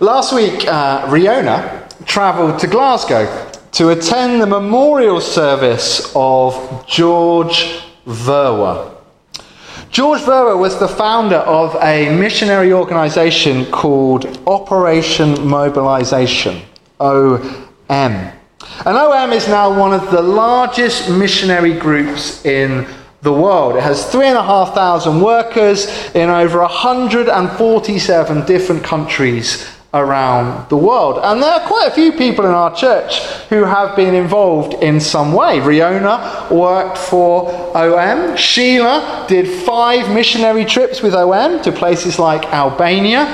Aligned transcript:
Last 0.00 0.32
week, 0.32 0.64
uh, 0.68 1.08
Riona 1.08 1.88
travelled 2.04 2.60
to 2.60 2.68
Glasgow 2.68 3.50
to 3.72 3.88
attend 3.88 4.40
the 4.40 4.46
memorial 4.46 5.20
service 5.20 6.12
of 6.14 6.86
George 6.86 7.82
Verwer. 8.06 8.94
George 9.90 10.20
Verwer 10.20 10.56
was 10.56 10.78
the 10.78 10.86
founder 10.86 11.38
of 11.38 11.74
a 11.82 12.16
missionary 12.16 12.72
organisation 12.72 13.66
called 13.72 14.38
Operation 14.46 15.44
Mobilisation, 15.44 16.62
OM. 17.00 17.50
And 17.90 18.32
OM 18.86 19.32
is 19.32 19.48
now 19.48 19.76
one 19.76 19.92
of 19.92 20.12
the 20.12 20.22
largest 20.22 21.10
missionary 21.10 21.76
groups 21.76 22.44
in 22.44 22.86
the 23.22 23.32
world. 23.32 23.74
It 23.74 23.82
has 23.82 24.08
3,500 24.12 25.20
workers 25.20 25.88
in 26.14 26.30
over 26.30 26.60
147 26.60 28.46
different 28.46 28.84
countries 28.84 29.66
around 29.94 30.68
the 30.68 30.76
world. 30.76 31.18
And 31.22 31.42
there 31.42 31.50
are 31.50 31.66
quite 31.66 31.88
a 31.88 31.94
few 31.94 32.12
people 32.12 32.44
in 32.44 32.50
our 32.50 32.74
church 32.74 33.20
who 33.48 33.64
have 33.64 33.96
been 33.96 34.14
involved 34.14 34.74
in 34.82 35.00
some 35.00 35.32
way. 35.32 35.60
Riona 35.60 36.50
worked 36.50 36.98
for 36.98 37.50
OM. 37.74 38.36
Sheila 38.36 39.24
did 39.28 39.48
five 39.64 40.12
missionary 40.14 40.64
trips 40.64 41.00
with 41.00 41.14
OM 41.14 41.62
to 41.62 41.72
places 41.72 42.18
like 42.18 42.44
Albania. 42.52 43.24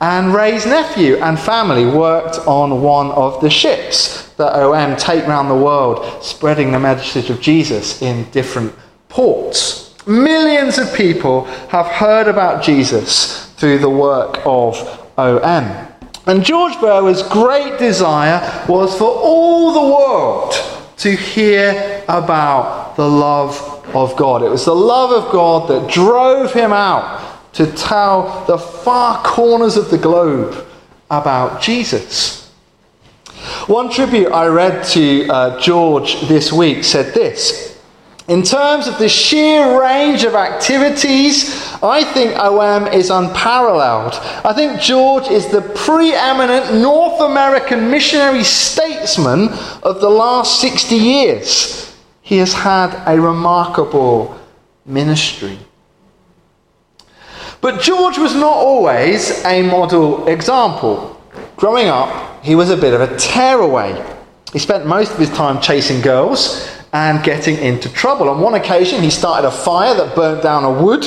And 0.00 0.34
Ray's 0.34 0.66
nephew 0.66 1.16
and 1.16 1.38
family 1.38 1.86
worked 1.86 2.40
on 2.40 2.82
one 2.82 3.12
of 3.12 3.40
the 3.40 3.48
ships 3.48 4.28
that 4.34 4.52
OM 4.54 4.96
take 4.96 5.24
around 5.24 5.48
the 5.48 5.54
world, 5.54 6.22
spreading 6.22 6.72
the 6.72 6.80
message 6.80 7.30
of 7.30 7.40
Jesus 7.40 8.02
in 8.02 8.28
different 8.32 8.74
ports. 9.08 9.94
Millions 10.06 10.76
of 10.76 10.92
people 10.92 11.44
have 11.68 11.86
heard 11.86 12.26
about 12.26 12.62
Jesus 12.62 13.46
through 13.52 13.78
the 13.78 13.88
work 13.88 14.40
of 14.44 14.76
OM. 15.16 15.91
And 16.26 16.44
George 16.44 16.74
Verwer's 16.74 17.22
great 17.22 17.78
desire 17.78 18.64
was 18.68 18.96
for 18.96 19.08
all 19.08 19.72
the 19.72 19.94
world 19.94 20.54
to 20.98 21.16
hear 21.16 22.04
about 22.08 22.94
the 22.96 23.08
love 23.08 23.56
of 23.94 24.16
God. 24.16 24.42
It 24.42 24.48
was 24.48 24.64
the 24.64 24.74
love 24.74 25.24
of 25.24 25.32
God 25.32 25.68
that 25.68 25.90
drove 25.90 26.52
him 26.52 26.72
out 26.72 27.52
to 27.54 27.66
tell 27.72 28.44
the 28.46 28.58
far 28.58 29.22
corners 29.24 29.76
of 29.76 29.90
the 29.90 29.98
globe 29.98 30.66
about 31.10 31.60
Jesus. 31.60 32.48
One 33.66 33.90
tribute 33.90 34.30
I 34.30 34.46
read 34.46 34.84
to 34.90 35.28
uh, 35.28 35.60
George 35.60 36.20
this 36.22 36.52
week 36.52 36.84
said 36.84 37.12
this 37.14 37.71
in 38.28 38.42
terms 38.44 38.86
of 38.86 38.98
the 38.98 39.08
sheer 39.08 39.80
range 39.80 40.22
of 40.22 40.34
activities, 40.34 41.74
I 41.82 42.04
think 42.04 42.38
OM 42.38 42.86
is 42.86 43.10
unparalleled. 43.10 44.14
I 44.44 44.52
think 44.52 44.80
George 44.80 45.26
is 45.26 45.48
the 45.48 45.60
preeminent 45.60 46.80
North 46.80 47.20
American 47.20 47.90
missionary 47.90 48.44
statesman 48.44 49.48
of 49.82 50.00
the 50.00 50.08
last 50.08 50.60
60 50.60 50.94
years. 50.94 51.96
He 52.20 52.38
has 52.38 52.52
had 52.52 52.94
a 53.06 53.20
remarkable 53.20 54.38
ministry. 54.86 55.58
But 57.60 57.80
George 57.80 58.18
was 58.18 58.34
not 58.34 58.56
always 58.56 59.44
a 59.44 59.62
model 59.62 60.28
example. 60.28 61.20
Growing 61.56 61.88
up, 61.88 62.44
he 62.44 62.54
was 62.54 62.70
a 62.70 62.76
bit 62.76 62.94
of 62.94 63.00
a 63.00 63.16
tearaway. 63.16 64.00
He 64.52 64.60
spent 64.60 64.86
most 64.86 65.12
of 65.12 65.18
his 65.18 65.30
time 65.30 65.60
chasing 65.60 66.00
girls 66.00 66.81
and 66.92 67.24
getting 67.24 67.56
into 67.56 67.90
trouble. 67.92 68.28
On 68.28 68.40
one 68.40 68.54
occasion, 68.54 69.02
he 69.02 69.10
started 69.10 69.48
a 69.48 69.50
fire 69.50 69.94
that 69.94 70.14
burnt 70.14 70.42
down 70.42 70.64
a 70.64 70.72
wood, 70.72 71.06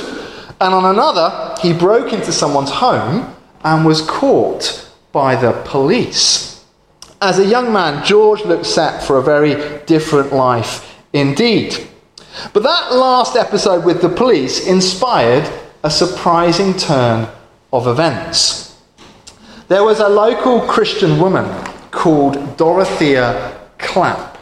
and 0.60 0.74
on 0.74 0.86
another, 0.86 1.56
he 1.62 1.74
broke 1.74 2.12
into 2.12 2.32
someone's 2.32 2.72
home 2.72 3.36
and 3.64 3.86
was 3.86 4.02
caught 4.02 4.90
by 5.12 5.36
the 5.36 5.52
police. 5.66 6.64
As 7.22 7.40
a 7.40 7.46
young 7.46 7.72
man, 7.72 8.04
George 8.06 8.44
looked 8.46 8.66
set 8.66 9.04
for 9.04 9.18
a 9.18 9.24
very 9.24 9.84
different 9.86 10.34
life 10.34 11.02
indeed. 11.14 11.88
But 12.54 12.64
that 12.64 12.94
last 12.94 13.36
episode 13.36 13.86
with 13.86 14.02
the 14.02 14.10
police 14.10 14.68
inspired 14.68 15.50
a 15.84 15.90
surprising 15.90 16.76
turn 16.76 17.28
of 17.72 17.88
events. 17.88 18.78
There 19.68 19.84
was 19.84 20.00
a 20.00 20.10
local 20.10 20.62
Christian 20.62 21.20
woman 21.20 21.46
called 21.92 22.58
Dorothea 22.58 23.60
Clapp 23.78 24.35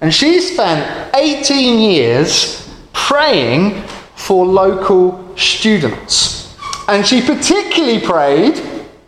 and 0.00 0.14
she 0.14 0.40
spent 0.40 1.14
18 1.14 1.78
years 1.78 2.68
praying 2.92 3.82
for 4.14 4.46
local 4.46 5.36
students. 5.36 6.56
And 6.88 7.06
she 7.06 7.20
particularly 7.20 8.00
prayed 8.00 8.60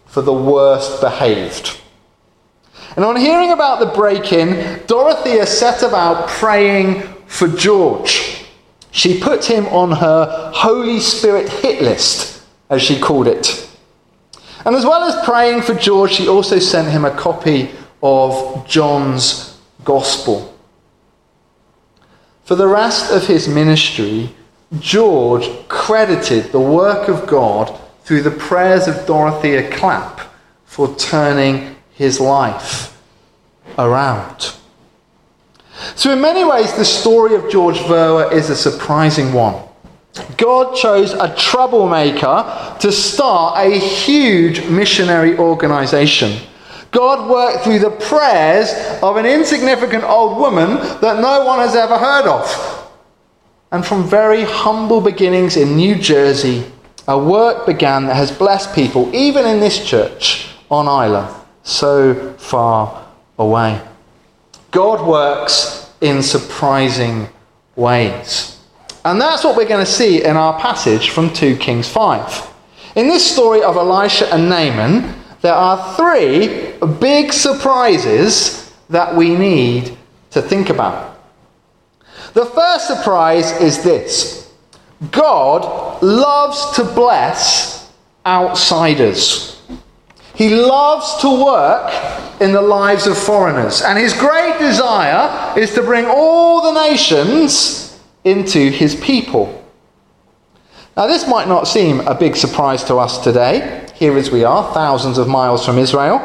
for 0.06 0.22
the 0.22 0.32
worst 0.32 1.00
behaved. 1.00 1.78
And 2.94 3.04
on 3.04 3.16
hearing 3.16 3.52
about 3.52 3.80
the 3.80 3.86
break 3.86 4.32
in, 4.32 4.82
Dorothea 4.86 5.46
set 5.46 5.82
about 5.82 6.28
praying 6.28 7.02
for 7.26 7.48
George. 7.48 8.44
She 8.90 9.18
put 9.18 9.46
him 9.46 9.66
on 9.68 9.92
her 9.92 10.52
Holy 10.54 11.00
Spirit 11.00 11.48
hit 11.48 11.80
list, 11.80 12.44
as 12.68 12.82
she 12.82 13.00
called 13.00 13.26
it. 13.26 13.70
And 14.66 14.76
as 14.76 14.84
well 14.84 15.02
as 15.04 15.24
praying 15.24 15.62
for 15.62 15.74
George, 15.74 16.12
she 16.12 16.28
also 16.28 16.58
sent 16.58 16.88
him 16.88 17.06
a 17.06 17.16
copy 17.16 17.70
of 18.02 18.68
John's 18.68 19.58
Gospel. 19.84 20.51
For 22.52 22.56
the 22.56 22.68
rest 22.68 23.10
of 23.10 23.26
his 23.26 23.48
ministry, 23.48 24.28
George 24.78 25.48
credited 25.68 26.52
the 26.52 26.60
work 26.60 27.08
of 27.08 27.26
God 27.26 27.80
through 28.04 28.20
the 28.20 28.30
prayers 28.30 28.88
of 28.88 29.06
Dorothea 29.06 29.70
Clapp 29.70 30.20
for 30.66 30.94
turning 30.96 31.76
his 31.94 32.20
life 32.20 33.02
around. 33.78 34.52
So, 35.94 36.12
in 36.12 36.20
many 36.20 36.44
ways, 36.44 36.74
the 36.74 36.84
story 36.84 37.36
of 37.36 37.50
George 37.50 37.78
Verwer 37.78 38.30
is 38.30 38.50
a 38.50 38.54
surprising 38.54 39.32
one. 39.32 39.54
God 40.36 40.76
chose 40.76 41.14
a 41.14 41.34
troublemaker 41.34 42.76
to 42.80 42.92
start 42.92 43.66
a 43.66 43.78
huge 43.78 44.66
missionary 44.66 45.38
organization 45.38 46.38
God 46.92 47.28
worked 47.28 47.64
through 47.64 47.80
the 47.80 47.90
prayers 47.90 48.72
of 49.02 49.16
an 49.16 49.26
insignificant 49.26 50.04
old 50.04 50.38
woman 50.38 50.76
that 51.00 51.20
no 51.20 51.44
one 51.44 51.58
has 51.58 51.74
ever 51.74 51.98
heard 51.98 52.26
of. 52.26 52.90
And 53.72 53.84
from 53.84 54.08
very 54.08 54.44
humble 54.44 55.00
beginnings 55.00 55.56
in 55.56 55.74
New 55.74 55.96
Jersey, 55.96 56.70
a 57.08 57.18
work 57.18 57.64
began 57.64 58.06
that 58.06 58.16
has 58.16 58.30
blessed 58.30 58.74
people, 58.74 59.12
even 59.14 59.46
in 59.46 59.58
this 59.58 59.84
church 59.84 60.54
on 60.70 60.86
Islay, 60.86 61.34
so 61.62 62.34
far 62.34 63.06
away. 63.38 63.80
God 64.70 65.06
works 65.06 65.90
in 66.02 66.22
surprising 66.22 67.28
ways. 67.74 68.58
And 69.04 69.18
that's 69.18 69.44
what 69.44 69.56
we're 69.56 69.68
going 69.68 69.84
to 69.84 69.90
see 69.90 70.22
in 70.22 70.36
our 70.36 70.60
passage 70.60 71.08
from 71.08 71.32
2 71.32 71.56
Kings 71.56 71.88
5. 71.88 72.52
In 72.96 73.08
this 73.08 73.28
story 73.32 73.62
of 73.62 73.76
Elisha 73.76 74.32
and 74.32 74.50
Naaman, 74.50 75.21
there 75.42 75.54
are 75.54 75.94
three 75.96 76.72
big 77.00 77.32
surprises 77.32 78.72
that 78.88 79.14
we 79.14 79.34
need 79.34 79.96
to 80.30 80.40
think 80.40 80.70
about. 80.70 81.18
The 82.34 82.46
first 82.46 82.86
surprise 82.86 83.50
is 83.60 83.82
this 83.82 84.52
God 85.10 86.00
loves 86.02 86.76
to 86.76 86.84
bless 86.84 87.92
outsiders. 88.24 89.60
He 90.34 90.48
loves 90.54 91.20
to 91.22 91.44
work 91.44 91.92
in 92.40 92.52
the 92.52 92.62
lives 92.62 93.06
of 93.06 93.18
foreigners. 93.18 93.82
And 93.82 93.98
his 93.98 94.14
great 94.14 94.58
desire 94.58 95.58
is 95.58 95.74
to 95.74 95.82
bring 95.82 96.06
all 96.06 96.72
the 96.72 96.88
nations 96.88 98.00
into 98.24 98.70
his 98.70 98.96
people. 98.96 99.61
Now, 100.94 101.06
this 101.06 101.26
might 101.26 101.48
not 101.48 101.66
seem 101.66 102.00
a 102.00 102.14
big 102.14 102.36
surprise 102.36 102.84
to 102.84 102.96
us 102.96 103.24
today 103.24 103.88
here 103.94 104.18
as 104.18 104.30
we 104.30 104.44
are, 104.44 104.74
thousands 104.74 105.16
of 105.16 105.26
miles 105.26 105.64
from 105.64 105.78
Israel, 105.78 106.20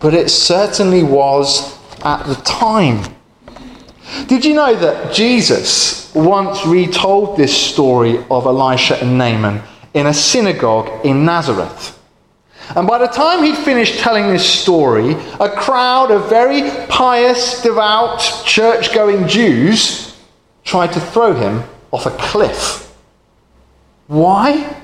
but 0.00 0.12
it 0.12 0.28
certainly 0.28 1.02
was 1.02 1.78
at 2.04 2.22
the 2.26 2.34
time. 2.34 3.02
Did 4.26 4.44
you 4.44 4.52
know 4.52 4.74
that 4.74 5.14
Jesus 5.14 6.14
once 6.14 6.66
retold 6.66 7.38
this 7.38 7.56
story 7.56 8.18
of 8.30 8.44
Elisha 8.44 9.00
and 9.00 9.16
Naaman 9.16 9.62
in 9.94 10.06
a 10.06 10.12
synagogue 10.12 11.06
in 11.06 11.24
Nazareth? 11.24 11.98
And 12.76 12.86
by 12.86 12.98
the 12.98 13.06
time 13.06 13.42
he'd 13.42 13.56
finished 13.56 14.00
telling 14.00 14.28
this 14.28 14.46
story, 14.46 15.14
a 15.40 15.48
crowd 15.48 16.10
of 16.10 16.28
very 16.28 16.70
pious, 16.88 17.62
devout, 17.62 18.20
church 18.44 18.92
going 18.92 19.26
Jews 19.26 20.18
tried 20.64 20.92
to 20.92 21.00
throw 21.00 21.32
him 21.32 21.62
off 21.92 22.04
a 22.04 22.10
cliff. 22.10 22.91
Why? 24.06 24.76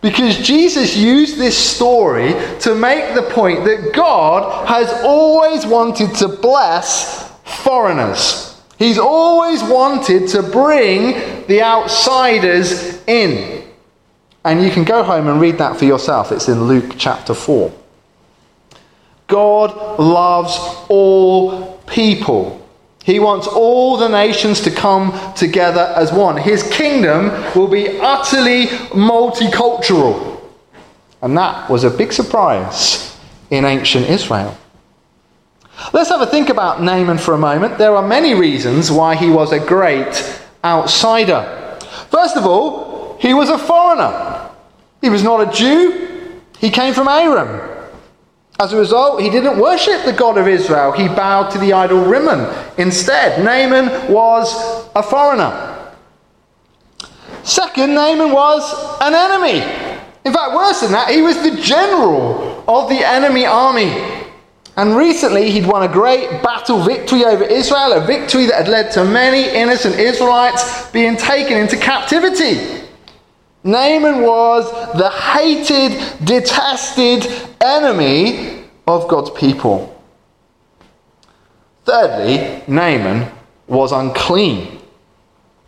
Because 0.00 0.36
Jesus 0.38 0.96
used 0.96 1.38
this 1.38 1.56
story 1.56 2.34
to 2.60 2.74
make 2.74 3.14
the 3.14 3.30
point 3.30 3.64
that 3.64 3.92
God 3.94 4.68
has 4.68 4.92
always 5.02 5.64
wanted 5.64 6.14
to 6.16 6.28
bless 6.28 7.30
foreigners. 7.62 8.60
He's 8.78 8.98
always 8.98 9.62
wanted 9.62 10.28
to 10.28 10.42
bring 10.42 11.46
the 11.46 11.62
outsiders 11.62 13.02
in. 13.06 13.64
And 14.44 14.62
you 14.62 14.70
can 14.70 14.84
go 14.84 15.02
home 15.02 15.26
and 15.26 15.40
read 15.40 15.58
that 15.58 15.78
for 15.78 15.86
yourself. 15.86 16.32
It's 16.32 16.48
in 16.48 16.64
Luke 16.64 16.96
chapter 16.98 17.32
4. 17.32 17.72
God 19.26 19.98
loves 19.98 20.58
all 20.88 21.78
people. 21.86 22.63
He 23.04 23.20
wants 23.20 23.46
all 23.46 23.98
the 23.98 24.08
nations 24.08 24.62
to 24.62 24.70
come 24.70 25.12
together 25.34 25.92
as 25.94 26.10
one. 26.10 26.38
His 26.38 26.62
kingdom 26.62 27.28
will 27.54 27.68
be 27.68 28.00
utterly 28.00 28.66
multicultural. 28.92 30.40
And 31.20 31.36
that 31.36 31.68
was 31.68 31.84
a 31.84 31.90
big 31.90 32.14
surprise 32.14 33.16
in 33.50 33.66
ancient 33.66 34.06
Israel. 34.06 34.56
Let's 35.92 36.08
have 36.08 36.22
a 36.22 36.26
think 36.26 36.48
about 36.48 36.82
Naaman 36.82 37.18
for 37.18 37.34
a 37.34 37.38
moment. 37.38 37.76
There 37.76 37.94
are 37.94 38.06
many 38.06 38.32
reasons 38.32 38.90
why 38.90 39.16
he 39.16 39.28
was 39.28 39.52
a 39.52 39.58
great 39.58 40.40
outsider. 40.64 41.78
First 42.10 42.38
of 42.38 42.46
all, 42.46 43.18
he 43.20 43.34
was 43.34 43.50
a 43.50 43.58
foreigner. 43.58 44.50
He 45.02 45.10
was 45.10 45.22
not 45.22 45.46
a 45.46 45.52
Jew, 45.52 46.40
he 46.58 46.70
came 46.70 46.94
from 46.94 47.08
Aram. 47.08 47.73
As 48.60 48.72
a 48.72 48.78
result, 48.78 49.20
he 49.20 49.30
didn't 49.30 49.58
worship 49.58 50.04
the 50.04 50.12
God 50.12 50.38
of 50.38 50.46
Israel. 50.46 50.92
He 50.92 51.08
bowed 51.08 51.50
to 51.50 51.58
the 51.58 51.72
idol 51.72 52.04
Rimmon 52.04 52.46
instead. 52.78 53.44
Naaman 53.44 54.12
was 54.12 54.88
a 54.94 55.02
foreigner. 55.02 55.92
Second, 57.42 57.94
Naaman 57.94 58.30
was 58.32 58.62
an 59.00 59.12
enemy. 59.12 59.60
In 60.24 60.32
fact, 60.32 60.54
worse 60.54 60.80
than 60.80 60.92
that, 60.92 61.10
he 61.10 61.20
was 61.20 61.42
the 61.42 61.60
general 61.60 62.64
of 62.68 62.88
the 62.88 63.06
enemy 63.06 63.44
army. 63.44 63.90
And 64.76 64.96
recently, 64.96 65.50
he'd 65.50 65.66
won 65.66 65.82
a 65.82 65.92
great 65.92 66.42
battle 66.42 66.80
victory 66.80 67.24
over 67.24 67.44
Israel, 67.44 67.92
a 67.92 68.06
victory 68.06 68.46
that 68.46 68.54
had 68.54 68.68
led 68.68 68.90
to 68.92 69.04
many 69.04 69.48
innocent 69.48 69.96
Israelites 69.96 70.90
being 70.90 71.16
taken 71.16 71.58
into 71.58 71.76
captivity. 71.76 72.83
Naaman 73.64 74.20
was 74.20 74.70
the 74.96 75.08
hated, 75.08 76.24
detested 76.24 77.26
enemy 77.62 78.64
of 78.86 79.08
God's 79.08 79.30
people. 79.30 79.90
Thirdly, 81.86 82.62
Naaman 82.68 83.30
was 83.66 83.92
unclean. 83.92 84.80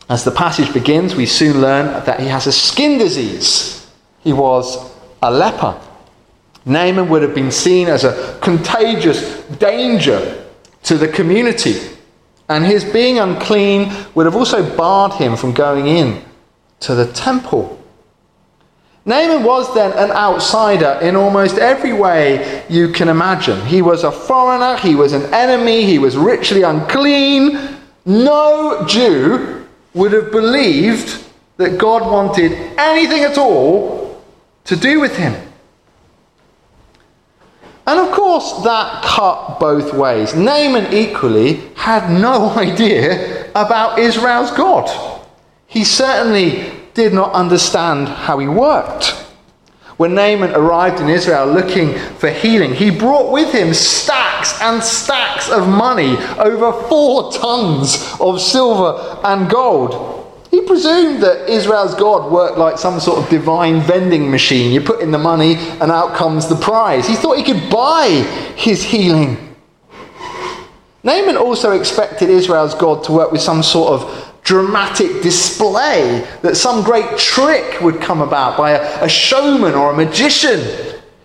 As 0.08 0.24
the 0.24 0.30
passage 0.30 0.72
begins, 0.72 1.16
we 1.16 1.26
soon 1.26 1.60
learn 1.62 2.04
that 2.04 2.20
he 2.20 2.26
has 2.26 2.46
a 2.46 2.52
skin 2.52 2.98
disease. 2.98 3.90
He 4.20 4.32
was 4.32 4.92
a 5.22 5.30
leper. 5.30 5.80
Naaman 6.66 7.08
would 7.08 7.22
have 7.22 7.34
been 7.34 7.50
seen 7.50 7.88
as 7.88 8.04
a 8.04 8.38
contagious 8.42 9.42
danger 9.58 10.46
to 10.82 10.98
the 10.98 11.08
community. 11.08 11.80
And 12.48 12.64
his 12.64 12.84
being 12.84 13.18
unclean 13.18 13.92
would 14.14 14.26
have 14.26 14.36
also 14.36 14.76
barred 14.76 15.14
him 15.14 15.36
from 15.36 15.52
going 15.52 15.86
in 15.86 16.22
to 16.80 16.94
the 16.94 17.10
temple. 17.12 17.75
Naaman 19.06 19.44
was 19.44 19.72
then 19.72 19.92
an 19.92 20.10
outsider 20.10 20.98
in 21.00 21.14
almost 21.14 21.58
every 21.58 21.92
way 21.92 22.64
you 22.68 22.88
can 22.88 23.08
imagine. 23.08 23.64
He 23.64 23.80
was 23.80 24.02
a 24.02 24.10
foreigner, 24.10 24.76
he 24.78 24.96
was 24.96 25.12
an 25.12 25.32
enemy, 25.32 25.84
he 25.84 26.00
was 26.00 26.16
ritually 26.16 26.64
unclean. 26.64 27.76
No 28.04 28.84
Jew 28.88 29.64
would 29.94 30.12
have 30.12 30.32
believed 30.32 31.24
that 31.56 31.78
God 31.78 32.02
wanted 32.02 32.52
anything 32.76 33.22
at 33.22 33.38
all 33.38 34.22
to 34.64 34.74
do 34.74 35.00
with 35.00 35.16
him. 35.16 35.34
And 37.86 38.00
of 38.00 38.10
course, 38.10 38.64
that 38.64 39.04
cut 39.04 39.60
both 39.60 39.94
ways. 39.94 40.34
Naaman 40.34 40.92
equally 40.92 41.60
had 41.76 42.10
no 42.10 42.50
idea 42.56 43.48
about 43.52 44.00
Israel's 44.00 44.50
God. 44.50 44.90
He 45.68 45.84
certainly 45.84 46.72
did 46.96 47.12
not 47.12 47.32
understand 47.32 48.08
how 48.08 48.38
he 48.38 48.48
worked. 48.48 49.10
When 49.98 50.14
Naaman 50.14 50.54
arrived 50.54 51.00
in 51.00 51.08
Israel 51.08 51.46
looking 51.46 51.94
for 52.18 52.28
healing, 52.28 52.74
he 52.74 52.90
brought 52.90 53.30
with 53.30 53.52
him 53.52 53.72
stacks 53.72 54.60
and 54.60 54.82
stacks 54.82 55.50
of 55.50 55.68
money, 55.68 56.16
over 56.38 56.72
four 56.88 57.32
tons 57.32 58.14
of 58.20 58.40
silver 58.40 59.20
and 59.24 59.48
gold. 59.48 60.12
He 60.50 60.62
presumed 60.62 61.22
that 61.22 61.48
Israel's 61.48 61.94
God 61.94 62.32
worked 62.32 62.58
like 62.58 62.78
some 62.78 62.98
sort 62.98 63.22
of 63.22 63.28
divine 63.28 63.80
vending 63.80 64.30
machine. 64.30 64.72
You 64.72 64.80
put 64.80 65.00
in 65.00 65.10
the 65.10 65.18
money 65.18 65.56
and 65.56 65.90
out 65.90 66.14
comes 66.14 66.48
the 66.48 66.56
prize. 66.56 67.06
He 67.06 67.14
thought 67.14 67.36
he 67.36 67.44
could 67.44 67.70
buy 67.70 68.08
his 68.56 68.82
healing. 68.82 69.54
Naaman 71.02 71.36
also 71.36 71.72
expected 71.72 72.30
Israel's 72.30 72.74
God 72.74 73.04
to 73.04 73.12
work 73.12 73.32
with 73.32 73.40
some 73.40 73.62
sort 73.62 73.92
of 73.92 74.25
dramatic 74.46 75.22
display, 75.22 76.24
that 76.42 76.56
some 76.56 76.84
great 76.84 77.18
trick 77.18 77.80
would 77.80 78.00
come 78.00 78.20
about 78.20 78.56
by 78.56 78.70
a, 78.70 79.04
a 79.04 79.08
showman 79.08 79.74
or 79.74 79.90
a 79.90 79.96
magician. 79.96 80.60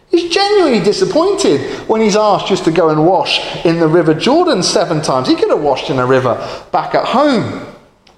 He's 0.10 0.34
genuinely 0.34 0.84
disappointed 0.84 1.62
when 1.88 2.02
he's 2.02 2.16
asked 2.16 2.48
just 2.48 2.66
to 2.66 2.72
go 2.72 2.90
and 2.90 3.06
wash 3.06 3.64
in 3.64 3.80
the 3.80 3.88
River 3.88 4.16
Jordan 4.16 4.64
seven 4.64 5.02
times. 5.02 5.28
He 5.28 5.36
could 5.36 5.52
have 5.52 5.62
washed 5.62 5.92
in 5.92 6.00
a 6.00 6.06
river 6.06 6.36
back 6.72 6.96
at 6.96 7.06
home. 7.06 7.68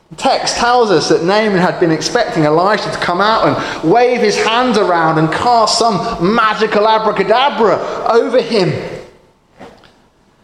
The 0.09 0.15
text 0.15 0.55
tells 0.55 0.89
us 0.89 1.09
that 1.09 1.23
Naaman 1.23 1.59
had 1.59 1.79
been 1.81 1.91
expecting 1.91 2.44
Elisha 2.44 2.89
to 2.89 2.97
come 2.97 3.19
out 3.19 3.45
and 3.45 3.91
wave 3.91 4.21
his 4.21 4.38
hands 4.38 4.77
around 4.77 5.19
and 5.19 5.29
cast 5.31 5.77
some 5.79 6.33
magical 6.35 6.88
abracadabra 6.88 7.75
over 8.09 8.41
him. 8.41 8.71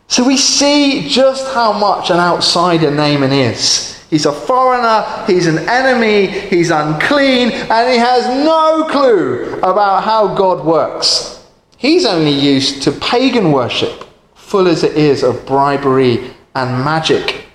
So 0.07 0.27
we 0.27 0.35
see 0.35 1.07
just 1.07 1.53
how 1.53 1.71
much 1.71 2.09
an 2.09 2.17
outsider 2.17 2.91
Naaman 2.91 3.31
is. 3.31 3.98
He's 4.09 4.25
a 4.25 4.33
foreigner, 4.33 5.25
he's 5.27 5.45
an 5.45 5.69
enemy, 5.69 6.27
he's 6.27 6.71
unclean, 6.71 7.51
and 7.51 7.91
he 7.91 7.97
has 7.97 8.27
no 8.43 8.87
clue 8.89 9.59
about 9.59 10.03
how 10.03 10.33
God 10.35 10.65
works. 10.65 11.45
He's 11.77 12.05
only 12.05 12.31
used 12.31 12.81
to 12.83 12.91
pagan 12.91 13.51
worship, 13.51 14.05
full 14.33 14.67
as 14.67 14.83
it 14.83 14.97
is 14.97 15.23
of 15.23 15.45
bribery 15.45 16.31
and 16.55 16.83
magic. 16.83 17.45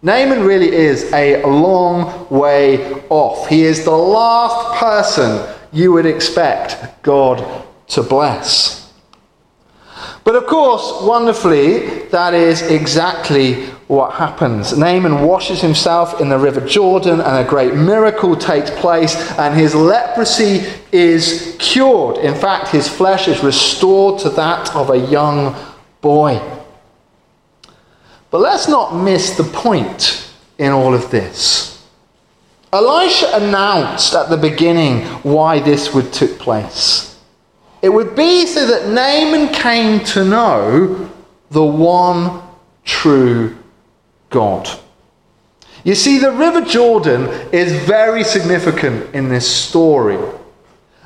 Naaman 0.00 0.44
really 0.44 0.72
is 0.72 1.12
a 1.12 1.44
long 1.44 2.28
way 2.30 2.92
off. 3.08 3.48
He 3.48 3.64
is 3.64 3.84
the 3.84 3.90
last 3.90 4.78
person 4.78 5.54
you 5.72 5.92
would 5.92 6.06
expect 6.06 7.02
God 7.02 7.64
to 7.88 8.02
bless. 8.04 8.87
But 10.28 10.36
of 10.36 10.44
course, 10.44 11.00
wonderfully, 11.00 12.00
that 12.08 12.34
is 12.34 12.60
exactly 12.60 13.64
what 13.86 14.12
happens. 14.12 14.76
Naaman 14.76 15.22
washes 15.22 15.62
himself 15.62 16.20
in 16.20 16.28
the 16.28 16.36
river 16.36 16.60
Jordan, 16.60 17.22
and 17.22 17.46
a 17.46 17.48
great 17.48 17.72
miracle 17.72 18.36
takes 18.36 18.70
place, 18.72 19.16
and 19.38 19.58
his 19.58 19.74
leprosy 19.74 20.66
is 20.92 21.56
cured. 21.58 22.18
In 22.18 22.34
fact, 22.34 22.68
his 22.68 22.86
flesh 22.86 23.26
is 23.26 23.42
restored 23.42 24.20
to 24.20 24.28
that 24.28 24.76
of 24.76 24.90
a 24.90 24.98
young 24.98 25.56
boy. 26.02 26.38
But 28.30 28.42
let's 28.42 28.68
not 28.68 29.02
miss 29.02 29.34
the 29.34 29.44
point 29.44 30.30
in 30.58 30.72
all 30.72 30.92
of 30.92 31.10
this. 31.10 31.88
Elisha 32.70 33.30
announced 33.32 34.12
at 34.12 34.28
the 34.28 34.36
beginning 34.36 35.06
why 35.22 35.58
this 35.58 35.94
would 35.94 36.12
take 36.12 36.38
place. 36.38 37.07
It 37.80 37.90
would 37.90 38.16
be 38.16 38.46
so 38.46 38.66
that 38.66 38.88
Naaman 38.88 39.52
came 39.52 40.04
to 40.06 40.24
know 40.24 41.10
the 41.50 41.64
one 41.64 42.42
true 42.84 43.56
God. 44.30 44.68
You 45.84 45.94
see, 45.94 46.18
the 46.18 46.32
River 46.32 46.62
Jordan 46.62 47.28
is 47.52 47.72
very 47.86 48.24
significant 48.24 49.14
in 49.14 49.28
this 49.28 49.46
story. 49.46 50.18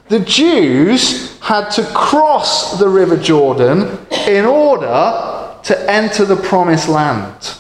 The 0.09 0.21
Jews 0.21 1.39
had 1.41 1.71
to 1.71 1.85
cross 1.95 2.79
the 2.79 2.89
River 2.89 3.17
Jordan 3.17 3.99
in 4.27 4.45
order 4.45 5.57
to 5.63 5.91
enter 5.91 6.25
the 6.25 6.37
promised 6.37 6.89
land. 6.89 7.55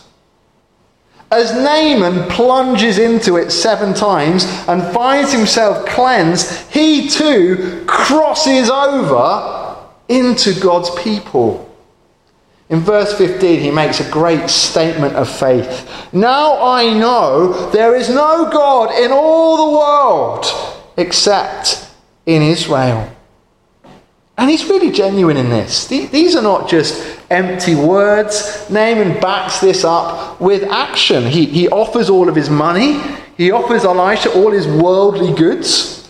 As 1.32 1.54
Naaman 1.54 2.28
plunges 2.28 2.98
into 2.98 3.38
it 3.38 3.50
seven 3.50 3.94
times 3.94 4.44
and 4.68 4.82
finds 4.92 5.32
himself 5.32 5.86
cleansed, 5.86 6.70
he 6.70 7.08
too 7.08 7.84
crosses 7.86 8.68
over 8.68 9.78
into 10.08 10.52
God's 10.60 10.90
people. 11.02 11.74
In 12.68 12.80
verse 12.80 13.16
15, 13.16 13.60
he 13.60 13.70
makes 13.70 14.00
a 14.00 14.10
great 14.10 14.50
statement 14.50 15.14
of 15.14 15.26
faith. 15.26 15.90
Now 16.12 16.62
I 16.62 16.92
know 16.92 17.70
there 17.70 17.96
is 17.96 18.10
no 18.10 18.50
God 18.50 18.94
in 19.02 19.10
all 19.10 19.56
the 19.56 19.78
world 19.78 20.46
except 20.98 21.88
in 22.26 22.42
Israel. 22.42 23.10
And 24.38 24.50
he's 24.50 24.64
really 24.64 24.90
genuine 24.90 25.36
in 25.36 25.50
this. 25.50 25.86
These 25.86 26.36
are 26.36 26.42
not 26.42 26.68
just 26.68 27.20
empty 27.30 27.74
words. 27.74 28.68
Naaman 28.70 29.20
backs 29.20 29.60
this 29.60 29.84
up 29.84 30.40
with 30.40 30.62
action. 30.64 31.24
He, 31.24 31.44
he 31.46 31.68
offers 31.68 32.08
all 32.08 32.28
of 32.28 32.34
his 32.34 32.48
money, 32.48 33.00
he 33.36 33.50
offers 33.50 33.84
Elisha 33.84 34.32
all 34.32 34.50
his 34.50 34.66
worldly 34.66 35.34
goods. 35.34 36.08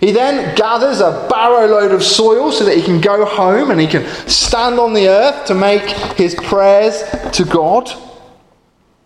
He 0.00 0.10
then 0.10 0.56
gathers 0.56 1.00
a 1.00 1.28
barrow 1.30 1.66
load 1.66 1.92
of 1.92 2.02
soil 2.02 2.50
so 2.50 2.64
that 2.64 2.76
he 2.76 2.82
can 2.82 3.00
go 3.00 3.24
home 3.24 3.70
and 3.70 3.80
he 3.80 3.86
can 3.86 4.04
stand 4.28 4.80
on 4.80 4.94
the 4.94 5.06
earth 5.06 5.46
to 5.46 5.54
make 5.54 5.82
his 6.16 6.34
prayers 6.34 7.04
to 7.32 7.44
God. 7.44 7.88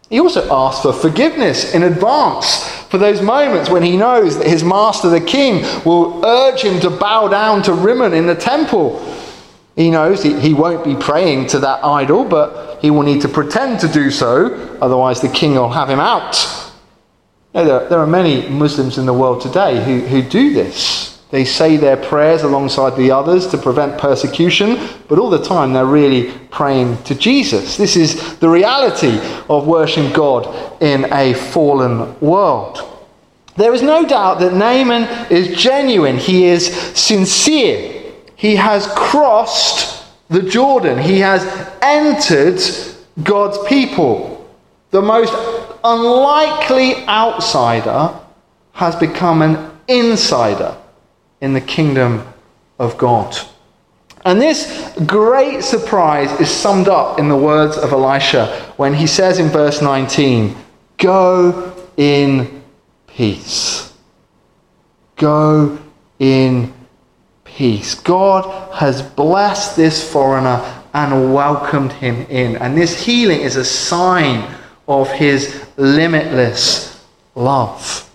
He 0.09 0.21
also 0.21 0.49
asks 0.53 0.83
for 0.83 0.93
forgiveness 0.93 1.75
in 1.75 1.83
advance 1.83 2.69
for 2.89 2.99
those 2.99 3.21
moments 3.21 3.69
when 3.69 3.83
he 3.83 3.97
knows 3.97 4.39
that 4.39 4.47
his 4.47 4.63
master, 4.63 5.09
the 5.09 5.21
king, 5.21 5.63
will 5.85 6.25
urge 6.25 6.63
him 6.63 6.81
to 6.81 6.91
bow 6.91 7.27
down 7.29 7.63
to 7.65 7.73
Rimmon 7.73 8.15
in 8.15 8.27
the 8.27 8.35
temple. 8.35 9.01
He 9.75 9.91
knows 9.91 10.23
he, 10.23 10.39
he 10.39 10.55
won't 10.55 10.85
be 10.85 10.95
praying 10.95 11.49
to 11.49 11.59
that 11.59 11.85
idol, 11.85 12.25
but 12.25 12.81
he 12.81 12.91
will 12.91 13.03
need 13.03 13.21
to 13.23 13.29
pretend 13.29 13.81
to 13.81 13.89
do 13.89 14.11
so, 14.11 14.79
otherwise, 14.81 15.21
the 15.21 15.29
king 15.29 15.55
will 15.55 15.69
have 15.69 15.91
him 15.91 16.01
out. 16.01 16.37
There, 17.53 17.89
there 17.89 17.99
are 17.99 18.07
many 18.07 18.49
Muslims 18.49 18.99
in 18.99 19.07
the 19.07 19.13
world 19.13 19.41
today 19.41 19.83
who, 19.85 20.01
who 20.01 20.23
do 20.23 20.55
this. 20.55 21.16
They 21.31 21.45
say 21.45 21.77
their 21.77 21.97
prayers 21.97 22.43
alongside 22.43 22.97
the 22.97 23.11
others 23.11 23.49
to 23.49 23.59
prevent 23.59 23.99
persecution, 23.99 24.79
but 25.09 25.19
all 25.19 25.31
the 25.31 25.43
time 25.43 25.73
they're 25.73 25.85
really 25.85 26.33
praying 26.51 27.03
to 27.05 27.17
Jesus. 27.17 27.77
This 27.77 27.97
is 27.97 28.39
the 28.39 28.49
reality 28.49 29.19
of 29.51 29.67
worshiping 29.67 30.13
God 30.13 30.81
in 30.81 31.13
a 31.13 31.35
fallen 31.35 32.19
world. 32.21 32.79
There 33.57 33.75
is 33.75 33.83
no 33.83 34.07
doubt 34.07 34.39
that 34.41 34.53
Naaman 34.53 35.05
is 35.31 35.61
genuine, 35.61 36.17
he 36.17 36.45
is 36.45 36.73
sincere. 36.97 38.13
He 38.37 38.55
has 38.57 38.87
crossed 38.95 40.05
the 40.29 40.43
Jordan, 40.43 40.99
he 40.99 41.21
has 41.21 41.43
entered 41.83 42.61
God's 43.25 43.59
people. 43.67 44.49
The 44.91 45.03
most 45.03 45.33
unlikely 45.83 47.05
outsider 47.09 48.15
has 48.73 48.95
become 48.95 49.43
an 49.43 49.71
insider 49.89 50.77
in 51.41 51.53
the 51.53 51.61
kingdom 51.61 52.27
of 52.79 52.97
God. 52.99 53.37
And 54.25 54.41
this 54.41 54.93
great 55.07 55.63
surprise 55.63 56.33
is 56.41 56.51
summed 56.51 56.89
up 56.89 57.19
in 57.19 57.29
the 57.29 57.37
words 57.37 57.77
of 57.77 57.93
Elisha 57.93 58.47
when 58.77 58.93
he 58.93 59.07
says 59.07 59.39
in 59.39 59.49
verse 59.49 59.81
19, 59.81 60.57
Go 60.99 61.73
in 61.97 62.63
peace. 63.07 63.93
Go 65.17 65.79
in 66.19 66.75
peace. 67.45 67.95
God 67.95 68.75
has 68.75 69.01
blessed 69.01 69.77
this 69.77 70.13
foreigner 70.13 70.61
and 70.93 71.33
welcomed 71.33 71.93
him 71.93 72.27
in. 72.29 72.57
And 72.57 72.77
this 72.77 73.05
healing 73.05 73.41
is 73.41 73.57
a 73.57 73.65
sign 73.65 74.55
of 74.89 75.11
his 75.11 75.67
limitless 75.77 77.05
love. 77.35 78.06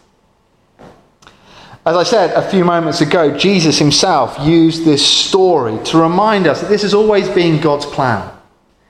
As 1.84 1.96
I 1.96 2.04
said 2.04 2.32
a 2.36 2.48
few 2.48 2.64
moments 2.64 3.02
ago, 3.02 3.36
Jesus 3.36 3.80
himself 3.80 4.38
used 4.40 4.86
this 4.86 5.06
story 5.06 5.84
to 5.86 5.98
remind 5.98 6.46
us 6.46 6.62
that 6.62 6.70
this 6.70 6.84
has 6.84 6.94
always 6.94 7.28
been 7.30 7.60
God's 7.60 7.88
plan. 7.88 8.32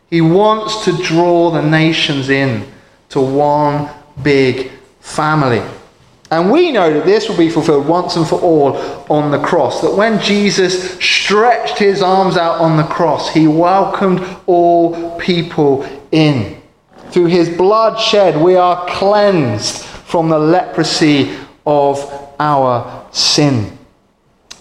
He 0.10 0.20
wants 0.20 0.84
to 0.84 1.02
draw 1.02 1.52
the 1.52 1.62
nations 1.62 2.30
in 2.30 2.70
to 3.10 3.22
one 3.22 3.90
big 4.22 4.72
family. 5.00 5.62
And 6.32 6.52
we 6.52 6.74
know 6.74 6.94
that 6.94 7.06
this 7.06 7.30
will 7.30 7.38
be 7.38 7.50
fulfilled 7.50 7.88
once 7.88 8.18
and 8.18 8.28
for 8.28 8.42
all 8.42 8.76
on 9.10 9.32
the 9.32 9.40
cross. 9.40 9.82
That 9.82 9.96
when 9.96 10.22
Jesus 10.22 11.00
stretched 11.00 11.78
his 11.78 12.02
arms 12.02 12.36
out 12.36 12.60
on 12.60 12.76
the 12.76 12.84
cross, 12.84 13.34
he 13.34 13.48
welcomed 13.48 14.22
all 14.48 15.18
people 15.18 15.88
in. 16.12 16.62
Through 17.12 17.28
his 17.28 17.50
blood 17.50 17.98
shed, 17.98 18.42
we 18.42 18.56
are 18.56 18.86
cleansed 18.88 19.82
from 19.82 20.28
the 20.28 20.40
leprosy 20.40 21.38
of 21.66 22.30
our 22.40 23.08
sin. 23.12 23.78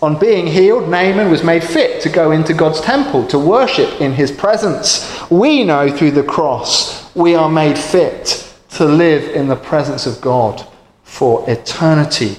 On 0.03 0.19
being 0.19 0.47
healed, 0.47 0.89
Naaman 0.89 1.31
was 1.31 1.45
made 1.45 1.63
fit 1.63 2.01
to 2.03 2.09
go 2.09 2.31
into 2.31 2.55
God's 2.55 2.81
temple, 2.81 3.27
to 3.29 3.39
worship 3.39 4.01
in 4.01 4.13
his 4.13 4.33
presence. 4.33 5.31
We 5.31 5.63
know 5.65 5.95
through 5.95 6.13
the 6.13 6.23
cross 6.23 7.15
we 7.15 7.35
are 7.35 7.51
made 7.51 7.79
fit 7.79 8.55
to 8.71 8.87
live 8.87 9.37
in 9.37 9.49
the 9.49 9.57
presence 9.57 10.07
of 10.07 10.21
God 10.21 10.67
for 11.03 11.49
eternity. 11.51 12.37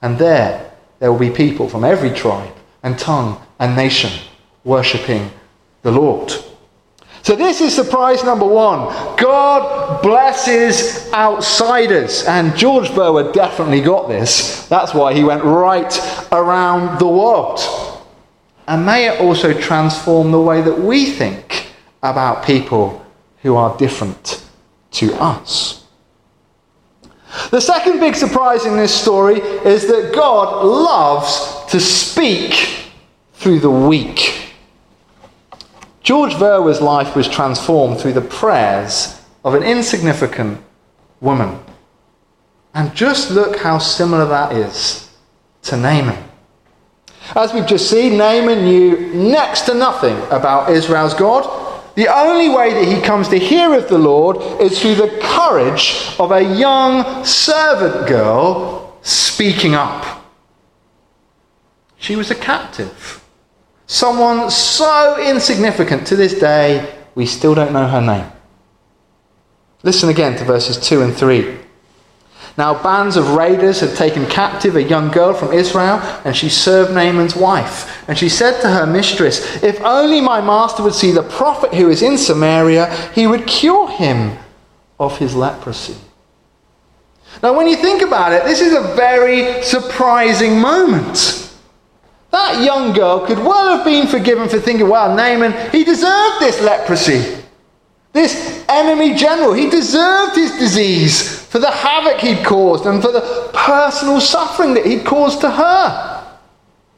And 0.00 0.16
there, 0.16 0.72
there 1.00 1.10
will 1.10 1.18
be 1.18 1.30
people 1.30 1.68
from 1.68 1.82
every 1.82 2.10
tribe 2.10 2.54
and 2.82 2.98
tongue 2.98 3.40
and 3.58 3.74
nation 3.74 4.12
worshipping 4.62 5.30
the 5.82 5.90
Lord. 5.90 6.32
So, 7.28 7.36
this 7.36 7.60
is 7.60 7.74
surprise 7.74 8.24
number 8.24 8.46
one. 8.46 8.88
God 9.18 10.00
blesses 10.00 11.12
outsiders. 11.12 12.24
And 12.24 12.56
George 12.56 12.88
Verwer 12.88 13.34
definitely 13.34 13.82
got 13.82 14.08
this. 14.08 14.66
That's 14.68 14.94
why 14.94 15.12
he 15.12 15.22
went 15.22 15.44
right 15.44 16.26
around 16.32 16.98
the 16.98 17.06
world. 17.06 17.60
And 18.66 18.86
may 18.86 19.10
it 19.10 19.20
also 19.20 19.52
transform 19.52 20.32
the 20.32 20.40
way 20.40 20.62
that 20.62 20.78
we 20.78 21.10
think 21.12 21.66
about 22.02 22.46
people 22.46 23.04
who 23.42 23.56
are 23.56 23.76
different 23.76 24.42
to 24.92 25.12
us. 25.16 25.84
The 27.50 27.60
second 27.60 28.00
big 28.00 28.14
surprise 28.14 28.64
in 28.64 28.74
this 28.74 28.98
story 28.98 29.40
is 29.42 29.86
that 29.88 30.14
God 30.14 30.64
loves 30.64 31.70
to 31.72 31.78
speak 31.78 32.88
through 33.34 33.58
the 33.58 33.70
weak. 33.70 34.47
George 36.08 36.32
Verwer's 36.36 36.80
life 36.80 37.14
was 37.14 37.28
transformed 37.28 38.00
through 38.00 38.14
the 38.14 38.22
prayers 38.22 39.20
of 39.44 39.52
an 39.52 39.62
insignificant 39.62 40.58
woman. 41.20 41.60
And 42.72 42.94
just 42.94 43.30
look 43.30 43.58
how 43.58 43.76
similar 43.76 44.24
that 44.24 44.54
is 44.54 45.14
to 45.64 45.76
Naaman. 45.76 46.24
As 47.36 47.52
we've 47.52 47.66
just 47.66 47.90
seen, 47.90 48.16
Naaman 48.16 48.64
knew 48.64 49.12
next 49.12 49.66
to 49.66 49.74
nothing 49.74 50.16
about 50.30 50.70
Israel's 50.70 51.12
God. 51.12 51.44
The 51.94 52.08
only 52.08 52.48
way 52.48 52.72
that 52.72 52.90
he 52.90 53.02
comes 53.02 53.28
to 53.28 53.38
hear 53.38 53.74
of 53.74 53.90
the 53.90 53.98
Lord 53.98 54.38
is 54.62 54.80
through 54.80 54.94
the 54.94 55.18
courage 55.20 56.16
of 56.18 56.32
a 56.32 56.40
young 56.40 57.22
servant 57.22 58.08
girl 58.08 58.96
speaking 59.02 59.74
up. 59.74 60.24
She 61.98 62.16
was 62.16 62.30
a 62.30 62.34
captive. 62.34 63.22
Someone 63.88 64.50
so 64.50 65.18
insignificant 65.18 66.06
to 66.08 66.14
this 66.14 66.34
day, 66.34 66.94
we 67.14 67.24
still 67.24 67.54
don't 67.54 67.72
know 67.72 67.88
her 67.88 68.02
name. 68.02 68.30
Listen 69.82 70.10
again 70.10 70.36
to 70.36 70.44
verses 70.44 70.76
2 70.76 71.00
and 71.00 71.14
3. 71.14 71.56
Now, 72.58 72.82
bands 72.82 73.16
of 73.16 73.30
raiders 73.30 73.80
had 73.80 73.96
taken 73.96 74.26
captive 74.26 74.76
a 74.76 74.82
young 74.82 75.10
girl 75.10 75.32
from 75.32 75.54
Israel, 75.54 76.00
and 76.24 76.36
she 76.36 76.50
served 76.50 76.92
Naaman's 76.92 77.34
wife. 77.34 78.06
And 78.08 78.18
she 78.18 78.28
said 78.28 78.60
to 78.60 78.68
her 78.68 78.84
mistress, 78.84 79.62
If 79.62 79.80
only 79.80 80.20
my 80.20 80.42
master 80.42 80.82
would 80.82 80.94
see 80.94 81.12
the 81.12 81.22
prophet 81.22 81.72
who 81.72 81.88
is 81.88 82.02
in 82.02 82.18
Samaria, 82.18 82.94
he 83.14 83.26
would 83.26 83.46
cure 83.46 83.88
him 83.88 84.36
of 85.00 85.16
his 85.16 85.34
leprosy. 85.34 85.96
Now, 87.42 87.56
when 87.56 87.68
you 87.68 87.76
think 87.76 88.02
about 88.02 88.32
it, 88.32 88.44
this 88.44 88.60
is 88.60 88.74
a 88.74 88.94
very 88.94 89.62
surprising 89.62 90.60
moment. 90.60 91.47
That 92.30 92.62
young 92.62 92.92
girl 92.92 93.26
could 93.26 93.38
well 93.38 93.76
have 93.76 93.84
been 93.84 94.06
forgiven 94.06 94.48
for 94.48 94.58
thinking, 94.58 94.88
well, 94.88 95.14
Naaman, 95.14 95.52
he 95.70 95.84
deserved 95.84 96.40
this 96.40 96.60
leprosy. 96.60 97.42
This 98.12 98.64
enemy 98.68 99.14
general, 99.14 99.52
he 99.52 99.70
deserved 99.70 100.36
his 100.36 100.52
disease 100.58 101.38
for 101.46 101.58
the 101.58 101.70
havoc 101.70 102.20
he'd 102.20 102.44
caused 102.44 102.84
and 102.86 103.02
for 103.02 103.12
the 103.12 103.50
personal 103.54 104.20
suffering 104.20 104.74
that 104.74 104.84
he'd 104.84 105.04
caused 105.04 105.40
to 105.40 105.50
her. 105.50 106.26